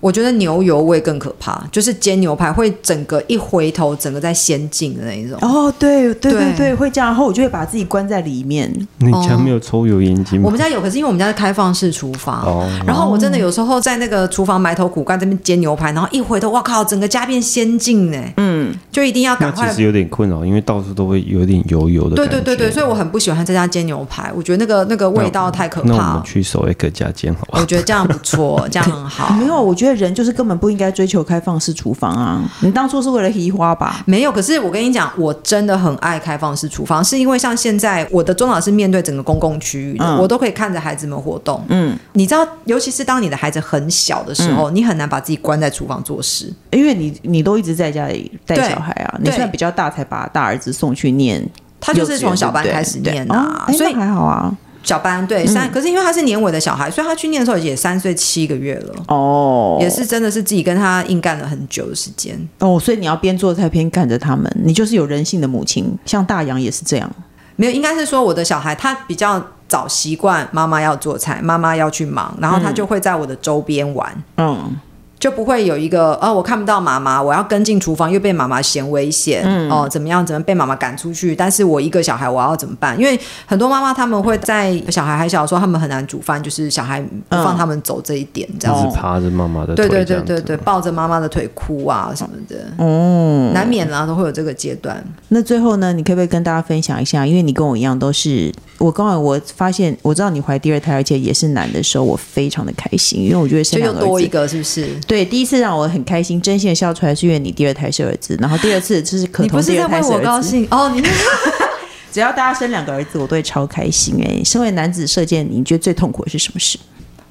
[0.00, 5.38] 我觉得牛油味更可怕，就是煎牛排会整个一回头，整个在先进的那一种。
[5.42, 8.70] 哦，对对对对，会这样，然后我就会把自己关在里面。
[8.98, 10.44] 你家没有抽油烟机吗？
[10.46, 12.42] 我们家有，可是因为我们家是开放式厨房。
[12.44, 12.68] 哦。
[12.86, 18.18] 然后我真的有时候在那个厨房埋头苦干这边煎牛排，然后一回头，哇靠，整个家变仙境呢。
[18.38, 18.74] 嗯。
[18.90, 19.68] 就一定要赶快。
[19.68, 22.16] 其实有点困扰，因为到处都会有点油油的。
[22.16, 25.88] 对对对对，所以我很不喜欢在家煎牛排，我觉得那个那个味道太可怕。
[25.88, 27.60] 那我们去首尔家煎好了。
[27.60, 29.34] 我觉得这样不错，这样很好。
[29.38, 30.70] 没有，我觉得人就是根本不。
[30.70, 32.40] 应该追求开放式厨房啊！
[32.60, 34.04] 你当初是为了移花吧？
[34.06, 41.60] 没有，可是我跟你讲，我真的很爱开放式厨房，是因为像现在我的中老师面对整个公共区域的，嗯、我都可以看着孩子们活动。
[41.70, 49.18] 嗯，你知道，尤其是当你的孩子很小的时候，嗯、你很难把自己关在厨房做事，因为你你都一直在家里带小孩啊。
[49.20, 51.44] 你虽然比较大，才把大儿子送去念，
[51.80, 54.56] 他就是从小班开始念啊，所以还好啊。
[54.82, 58.94] 小班对三，嗯、可是因为他是年尾的小孩，所以他去念的时候也三岁七个月了。
[59.08, 62.36] 哦，也是真的是自己跟他硬干了很久的时间。
[62.58, 67.10] 哦，所以你要边做菜边看着他们，你就是有人性的母亲，像大洋也是这样，
[67.56, 74.58] 没有，应该是说我的小孩他比较早习惯妈妈要做菜，妈妈要去忙，然后他就会在我的周边玩，嗯。
[74.64, 74.76] 嗯
[75.20, 80.24] 就不会有一个哦，我看不到妈妈，我要跟进厨房又被妈妈嫌危险，嗯、哦，怎么样？
[80.24, 81.36] 怎么被妈妈赶出去？
[81.36, 82.98] 但是我一个小孩，我要怎么办？
[82.98, 88.96] 因为很多妈妈他们会在小孩还小的时候，他们很难煮饭，就是小孩不放他们走这一点，这样子。
[88.96, 95.04] 趴着妈妈的腿，对对对对对，抱着妈妈的腿哭啊什么的，哦，难免啦，都会有这个阶段。
[95.28, 97.26] 那最后呢，你可不可以跟大家分享一下？
[97.26, 104.88] 因为你跟我一样都是，我刚好我发现，我知道你怀第二胎，而且也是男的时候，我非常的开心，因为我觉得生又多一个，是不是？
[105.10, 110.12] 对，第一次让我很开心，真心的笑出来，是因为你第二胎是儿子，然后第二次就是 可同第二胎是儿子。
[110.12, 110.88] 你不是在为我高兴哦？
[110.94, 111.02] 你
[112.12, 114.40] 只要大家生两个儿子，我都会超开心哎！
[114.44, 116.78] 身为男子射箭，你觉得最痛苦的是什么事？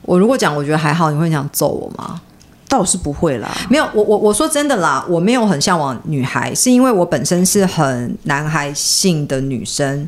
[0.02, 1.10] 我如果讲，我觉得还好。
[1.10, 2.20] 你会想揍我吗？
[2.68, 3.88] 倒是不会啦，没有。
[3.94, 10.08] 我我我说真的啦，我没有很向往女孩，是因为我本身是很男孩性的女生。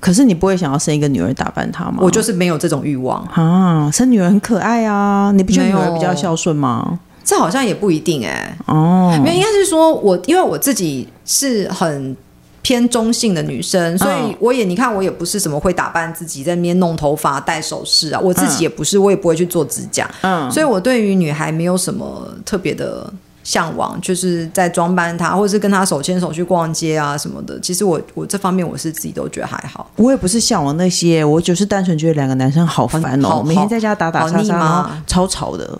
[0.00, 1.98] 可是你不会想要生一个女儿打扮她吗？
[2.00, 3.90] 我就是没有这种欲望啊！
[3.90, 6.98] 生女儿很可爱啊，你不觉得女儿比较孝顺吗？
[7.30, 12.16] 这好像也不一定哎、欸，哦，没有，应该是说我因为我自己是很
[12.60, 23.08] 偏中性的女生，所以我也你看我也不是什么会打扮自己在那边弄头发戴首饰啊，我自己也不是，我也不会去做指甲，嗯，所以我对于女孩没有什么特别的
[23.44, 27.60] 向往，就是在装扮她，或者是跟她手牵手去逛街啊什么的。
[27.60, 35.78] 其实我我这方面我是自己都觉得还好，我也不是向往那些，我就是单纯觉得两个男生好烦哦，每天在家打打杀杀，超吵的。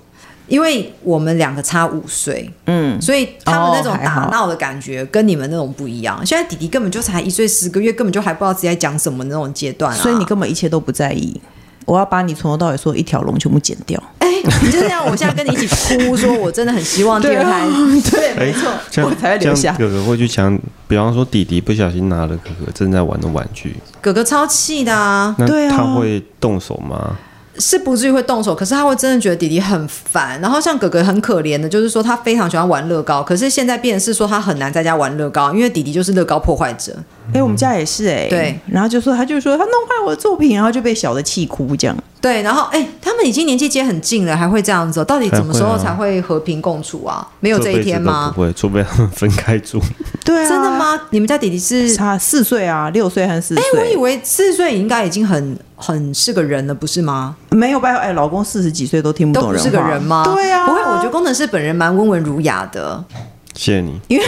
[0.50, 6.20] 因为我们两个差五岁，嗯，所以他们那种打闹的感觉跟你们那种不一样。
[6.26, 11.40] 现在弟弟根本就才一岁十个月，根本就还不知道自己在讲什么那种阶段啊，所以你根本一切都不在意。
[11.86, 14.00] 我要把你从头到尾说一条龙全部剪掉。
[14.18, 14.28] 哎，
[14.62, 17.66] 你就这样，我现在跟你一起哭，说我真的很希望第二胎，
[18.10, 18.70] 对，没错，
[19.04, 19.72] 我才会留下。
[19.78, 20.56] 哥哥会去抢，
[20.88, 27.16] 比方说弟弟不小心拿了哥哥正在玩的玩具，哥哥超气的啊，对啊，他会动手吗？
[27.60, 30.40] 是不至于会动手，可是他会真的觉得弟弟很烦。
[30.40, 36.96] 然后像哥哥很可怜的，就是说他非常喜欢玩乐高，可是现在变成是说他很难在家玩乐高，因为弟弟就是乐高破坏者。
[37.30, 38.60] 哎、欸，我们家也是哎、欸，对。
[38.66, 41.96] 然后就说他就说他弄坏我的作品，然后就被小的气哭这样。
[42.20, 47.26] 对，然后哎、欸，他们已经年纪接很近了，还会这样子，到底什么时候才会和平共处啊？
[47.40, 48.30] 没有这一天吗？
[48.34, 49.80] 不会，除非他们分开住。
[50.22, 51.00] 对啊，真的吗？
[51.10, 53.64] 你们家弟弟是差四岁啊，六岁还是四岁？
[53.64, 57.34] 哎、欸，我以为四岁应该已经很很是个人了，不是吗？
[57.50, 60.22] 没有办法，哎，老公四十几岁都听不懂人话，都不是个人吗？
[60.24, 63.02] 对啊，不会，我觉得工程师本人蛮温文儒雅的。
[63.54, 64.24] 谢谢你，因为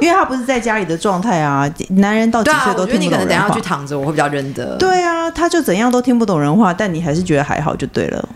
[0.02, 2.86] 因为他不是在家里的状态啊，男人到几岁都听不懂人话。
[2.86, 4.76] 我觉得你可能等下去躺着，我会比较认得。
[4.76, 8.28] 对啊，他就怎样都听不懂人话，但你还是觉得还好就对了。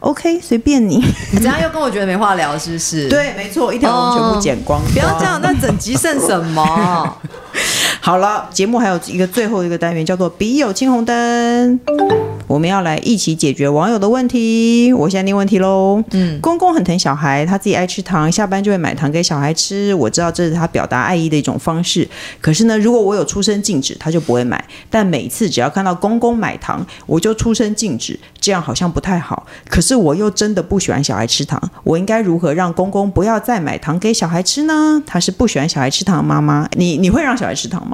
[0.00, 0.96] OK，随便你。
[1.32, 3.08] 你这样又跟我觉得没话聊，是不是？
[3.08, 4.92] 对，没错，一条龙全部剪光，光。
[4.92, 7.16] 不要这样，那整集剩什么？
[8.04, 11.78] 好了，节目还有一个最后一个单元，叫做“笔友青红灯”。
[12.48, 14.92] 我们要来一起解决网友的问题。
[14.92, 16.02] 我现在念问题喽。
[16.10, 19.94] 嗯，公公很疼小孩，他自己爱吃糖，下班就会买糖给小孩吃。
[19.94, 22.06] 我知道这是他表达爱意的一种方式。
[22.40, 24.62] 可是呢，如果我有出声禁止，他就不会买。
[24.90, 29.46] 但每次只要看到公公买糖，我就出声禁止，这样好像不太好。
[29.68, 35.00] 可是我又真的不喜欢小孩吃糖，我应该如何让公公不要再买糖给小孩吃呢？
[35.06, 37.91] 他是不喜欢小孩吃糖的妈妈，你你会让小孩吃糖吗？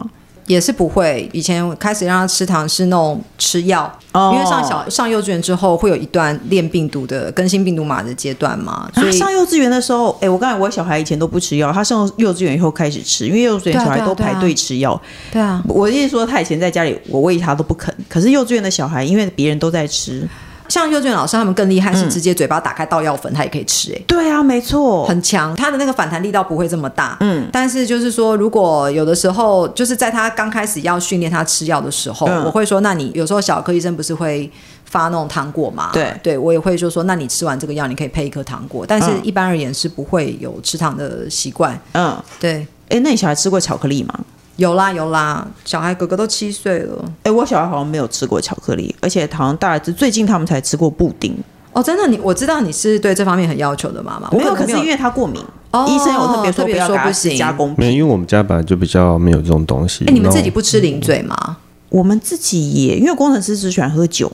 [0.49, 1.29] 也是不会。
[1.33, 4.35] 以前我开始让他吃糖是那种吃药，oh.
[4.35, 8.91] 因为上小上幼稚园之后会有一段练病毒的更新病毒码的阶段嘛。
[8.95, 15.01] 所以、啊、上幼稚园的时候，哎，我刚才我小孩以前都不吃药，他上幼稚园以后开始吃，因为幼稚园小孩都排队吃药。
[15.31, 20.27] 对啊，我意思说他以前在家里我喂他都不肯，可是幼稚园的小孩因为别人都在吃。
[20.69, 23.93] 像幼稚园老师他们更厉害，是直接嘴巴打开倒药粉，他也可以吃。
[23.93, 27.17] 哎，对啊，没错，很强，他的那个反弹力道不会这么大。
[27.21, 34.51] 嗯，但是就是说，如果有的时候就是在他刚开始要训练他吃药的时候，我会说，那你有时候小儿科医生不是会
[34.85, 35.91] 发那种糖果嘛？
[35.93, 38.85] 对，对我也会就说，那你吃完这个药，你可以配一颗糖果。
[38.87, 41.79] 但是一般而言是不会有吃糖的习惯。
[41.93, 42.67] 嗯，对。
[42.89, 44.19] 哎，那你小孩吃过巧克力吗？
[44.59, 47.05] 有啦有啦，小孩哥哥都七岁了。
[47.23, 51.33] 哎，我小孩好像没有吃过巧克力，而且好像大儿子最近他们才吃过布丁。
[51.73, 54.29] 哦，真的，你我知道你是对这方面很要求的妈妈。
[54.33, 55.41] 没有，可是因为他过敏，
[55.71, 57.77] 哦、医生有特别说不要给他吃加工品。
[57.79, 60.05] 没有，因为我们家本来就比较没有这种东西。
[60.07, 61.37] 哎，你们自己不吃零嘴吗？
[61.47, 61.57] 嗯、
[61.91, 64.31] 我们自己也，因为工程师只喜欢喝酒。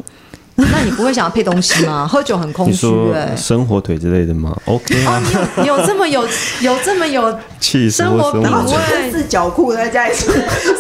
[0.70, 2.06] 那你不会想要配东西吗？
[2.10, 3.36] 喝酒很空虚哎、欸。
[3.36, 5.20] 生火腿之类的吗？OK 啊。
[5.20, 6.22] 哦、你有有这么有
[6.60, 7.22] 有这么有
[7.90, 9.10] 生活品味？
[9.10, 10.26] 四角裤在家里吃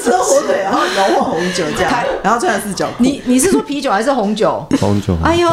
[0.00, 3.02] 生火腿，然后摇晃红酒这样，然后穿四角裤。
[3.02, 4.64] 你你是说啤酒还是红酒？
[4.78, 5.16] 红酒。
[5.24, 5.48] 哎呦，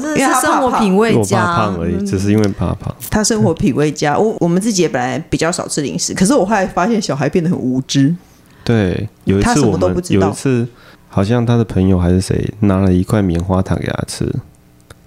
[0.00, 1.40] 这是生活品味佳。
[1.40, 2.94] 我怕胖而已，只是因为怕胖。
[3.10, 4.16] 他生活品味佳。
[4.16, 8.14] 我我们自己也本来比较少吃零食，可是我后来发现小孩变得很无知。
[8.62, 10.64] 对，有一次我们有一次。
[11.14, 14.26] 好像他的朋友还是谁拿了一块棉花糖给他吃，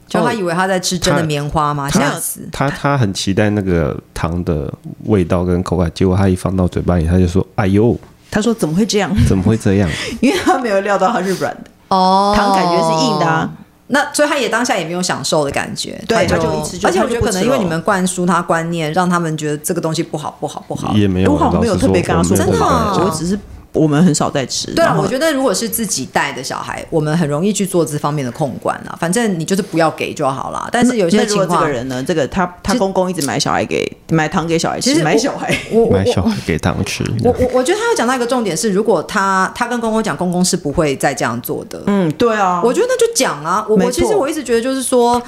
[0.07, 1.89] 就他以为他在吃真的棉花吗？
[1.89, 2.47] 吓死！
[2.49, 4.73] 他他很期待那个糖的
[5.07, 7.93] 味道跟口感，结果他一放到嘴巴里，他就说：“哎呦！”
[8.31, 9.13] 他说：“怎么会这样？
[9.27, 9.89] 怎么会这样？
[10.21, 13.51] 因为他没有料到它是软的哦，糖感觉是硬的啊。
[13.87, 16.87] 那所以他也当下也没有享受的感觉，对，他就一吃就。
[16.87, 20.93] 而且我觉得可能因为你们灌输他观念，让他们觉得这个东西不好，不好，不好。
[20.93, 23.37] 也没有，我好像没有特别跟他说，真的，我只是。
[23.73, 24.73] 我们很少在吃。
[24.73, 28.97] 对啊，我觉得如果是自己带的小孩，我们很容易去做这方面的控管啊。
[28.99, 30.67] 反正你就是不要给就好了。
[30.71, 37.03] 但是有些情况，这个人呢，这个他他公公一直买小孩给买糖给小孩吃，其实买小孩我买小孩给糖吃。
[37.23, 41.81] 我我我觉得他要讲到一个重点是，如果他他跟公公讲，公公是不会再这样做的。
[41.87, 43.65] 嗯，对啊，我觉得那就讲啊。
[43.69, 45.21] 我我其实我一直觉得就是说。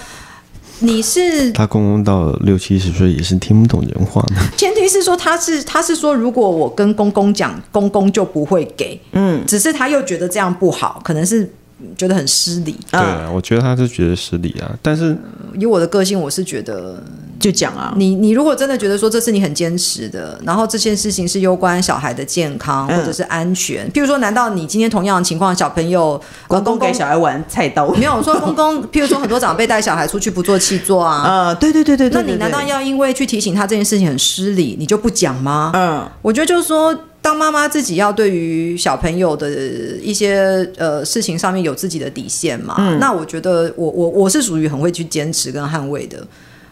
[0.81, 4.35] 你是他公公到六七十岁也是听不懂人话的。
[4.57, 8.99] 前提是说他是他是说，如果我跟公公讲，公公就不会给。
[9.11, 11.51] 嗯，只是他又觉得这样不好，可能是。
[11.97, 14.69] 觉得很失礼，对啊，我觉得他是觉得失礼啊。
[14.81, 15.17] 但是
[15.57, 17.01] 以我的个性，我是觉得
[17.39, 17.93] 就讲啊。
[17.95, 27.89] 你你如果真的觉得说这是你很坚持的，然后这件事情是攸关小孩的健康或者是安全，譬如说，难道你今天同样的情况，小朋友公公给小孩玩菜刀？
[27.95, 35.71] 没有我说公公， 譬如说很多长辈带小孩出去不做气作啊，呃，对对对对，那你难道要因为去提醒他这件事情很失礼，你就不讲吗？
[35.73, 36.97] 嗯，我觉得就是说。
[37.21, 39.49] 当妈妈自己要对于小朋友的
[40.01, 46.25] 一些呃事情上面有自己的底线嘛，嗯、那我觉得我我我是属于很会去坚持跟捍卫的。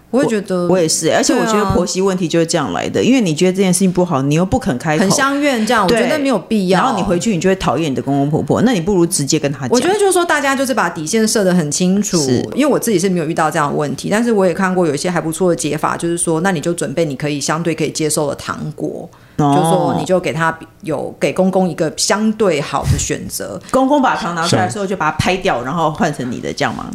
[0.10, 6.80] 我会觉得我，我也是，而且我觉得婆媳问题就是这样来的，啊、因为你觉得这件事情不好，你又不肯开口，很相怨这样，我觉得没有必要。
[6.80, 9.70] 然后你回去，你就会讨厌你的公公婆婆，那你不如直接跟他讲。
[9.70, 12.18] 我觉得就是说，大家就是把底线设得很清楚。
[12.56, 23.60] 因为我自己是没有遇到这样的问题，但是我也看过有一些还不错的解法，就是说，那你就准备你可以相对可以接受的糖果，哦、就说你就给他有给公公一个相对好的选择。
[23.72, 26.90] 公公把糖拿出来的时候，就把它拍掉，然后换成你的，这样吗？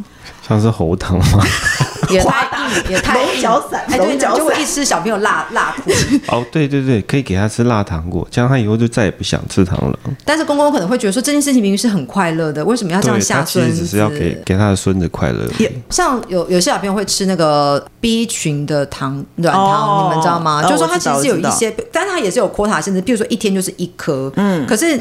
[0.53, 1.45] 像是喉糖吗？
[2.11, 3.41] 也太硬，也太硬。
[3.41, 5.91] 角散，哎，对，就会一吃小朋友辣辣哭。
[6.29, 9.99] 哦，对对对，可以给他吃辣糖果，这样他以后就再也不想吃糖了。
[10.25, 13.71] 但是公公可能会觉得说，这件事情明明是很快乐的，为什么要这样下孙子？
[13.71, 15.49] 他其实只是要给给他的孙子快乐。
[15.88, 20.62] 像有有些小朋友会吃那个 B 群的糖软糖，你们知道吗？
[20.62, 24.31] 就是说他其实有一些，但是他也是有 quota 限制，比如说一天就是一颗。
[24.37, 25.01] 嗯，可是。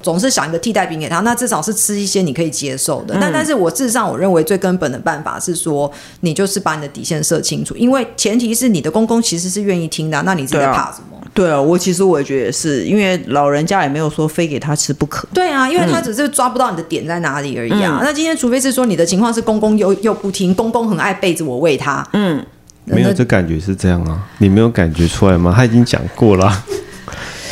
[0.00, 3.16] 总是想一个替代品给他，那至少是吃一些你可以接受的。
[3.20, 11.18] 但、嗯、但是我事实上我认为最根本的办法是说，你就是把你的底线设清楚，因为前提是你的公公其实是愿意听的，那你是在怕什么？
[11.34, 15.28] 对啊，我其实我也觉得是因为老人家也没有说非给他吃不可。
[15.32, 17.98] 对啊，因为他只是抓不到你的点在哪里而已啊。
[18.00, 22.44] 嗯、那今天除非是说你的情况是公公又又不听，公公很爱背着我喂他，嗯，
[22.84, 24.26] 没有这感觉是这样啊？
[24.38, 25.52] 你没有感觉出来吗？
[25.54, 26.64] 他已经讲过了，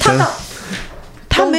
[0.01, 0.13] 他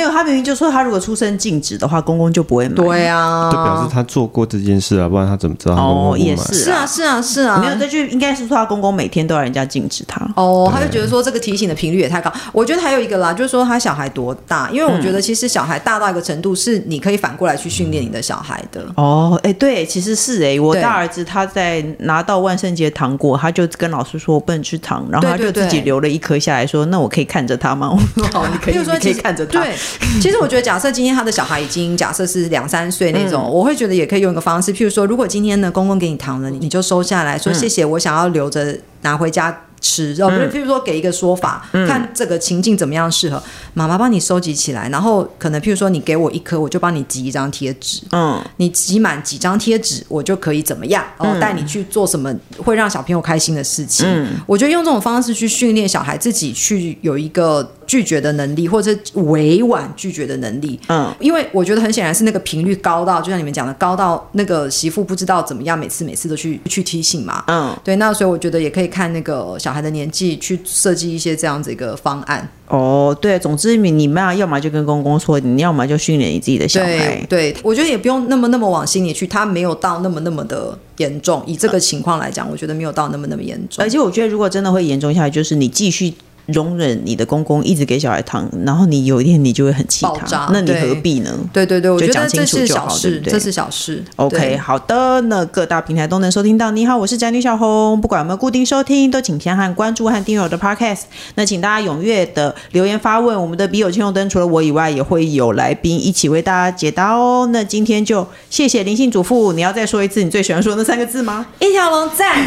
[0.08, 2.76] 有，他他明明就说他如果出生禁止的话，公公就不会买。
[2.76, 6.12] 对啊，就表示他做过这件事啊，不然他怎么知道他公公？
[6.14, 10.26] 哦也是是啊，是啊，是啊，没有这就应该是说他公公每天都要人家禁止他。
[10.36, 12.32] 哦，他就觉得说这个提醒的频率也太高。
[12.52, 14.70] 我觉得还有一个啦，就是说他小孩多大？
[14.72, 18.84] 因为我觉得其实小孩大到一个程度，是你可以反过来去训练你的小孩的。
[18.96, 27.90] 哦，哎，对，其实是哎，我大儿子他在拿到万圣节糖果，他就跟老师说我不能吃糖，然后他就自己留了一颗下来说，那我可以看着他吗？
[27.92, 29.60] 我说好，你可以，你可以看着他。
[29.62, 29.76] 对，
[30.22, 39.64] 其实我觉得假设今天他的小孩已经假设是两三岁那种，我会觉得也可以用一个方式，譬如说，如果今天呢公公给你糖了，你你就收下来说谢谢，我想要留着拿回家。
[39.80, 43.42] 吃，哦，不是，譬如说给一个说法，嗯、看这个情境怎么样适合，
[43.74, 54.06] 妈妈帮你收集起来，然后可能譬如说你给我一颗，我就帮你集一张贴纸，嗯，你集满几张贴纸，我就可以怎么样，然后带你去做什么会让小朋友开心的事情。
[54.08, 57.72] 嗯，我觉得用这种方式去训练小孩自己去有一个。
[57.88, 72.50] 拒绝的能力，或者委婉拒绝的能力，嗯，因为我觉得很显然是那个频率高到，就像你们讲的，高到那个媳妇不知道怎么样，每次每次都去去提醒嘛，嗯，对，那所以我觉得也可以看那个小孩的年纪去设计一些这样子一个方案。
[72.70, 76.88] 哦，对，总之你你们要要么就跟公公说，你要么就训练你自己的小孩。
[77.28, 81.44] 对，对，我觉得也不用那么那么往心里去，他没有到那么那么的严重。
[81.46, 83.84] 以这个情况来讲，我觉得没有到那么那么严重。
[83.84, 86.14] 而且我觉得如果真的会严重下来，就是你继续。
[86.48, 91.32] 容忍你的公公一直给小孩糖，然后你有一天你就会很气他，那你何必呢？
[91.52, 94.04] 对对对，我觉得这是小事，这是小事。
[94.16, 96.72] OK，好的，那各大平台都能收听到。
[96.72, 101.02] 你好，我是宅女小红，不管有没有固定收听，都请先和关注和订阅我的 Podcast。
[101.36, 107.50] 那请大家踊跃的留言发问，我们的笔友青红灯除了我以外，也会有来宾一起为大家解答哦。
[107.52, 111.46] 那今天就谢谢灵性主妇，你要再说一次你最喜欢说的那三个字吗？
[111.60, 112.42] 一条龙赞。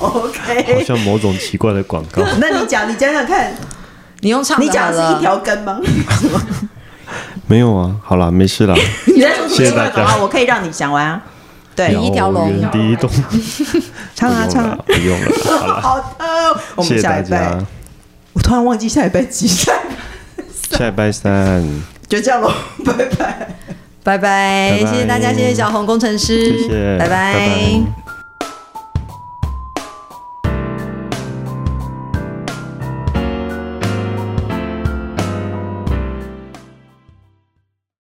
[0.00, 2.22] OK，好像某种奇怪的广告。
[2.40, 3.01] 那你讲，你。
[3.02, 3.52] 想想看，
[4.20, 5.80] 你用唱，你讲的是一条根吗？
[7.48, 8.76] 没有啊，好了，没事了。
[9.50, 11.20] 谢谢大家，我可以让你讲完啊。
[11.74, 13.10] 对，一条龙，第一栋，
[14.14, 15.26] 唱啊唱，不用了。
[15.44, 17.58] 好了，好的，我们下一拜。
[18.34, 19.48] 我突然忘记下一拜几。
[20.70, 21.66] 下一拜三。
[22.08, 22.52] 就这样喽，
[22.84, 23.48] 拜拜，
[24.04, 28.01] 拜拜，谢谢大家，谢谢小红工程师，谢谢，拜拜。